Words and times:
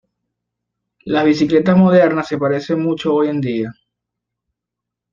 Las 1.05 1.25
bicicletas 1.25 1.77
modernas 1.77 2.27
se 2.27 2.39
parecen 2.39 2.81
mucho 2.81 3.13
hoy 3.13 3.27
en 3.27 3.39
día. 3.39 3.73